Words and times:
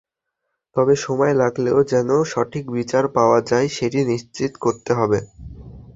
তবে 0.75 0.93
সময় 0.97 1.33
লাগলেও 1.41 1.79
যেন 1.91 2.09
সঠিক 2.25 2.65
বিচার 2.77 3.03
পাওয়া 3.15 3.39
যায়, 3.49 3.67
সেটি 3.69 3.99
নিশ্চিত 4.11 4.51
করতে 4.63 4.91
হবে। 4.93 5.19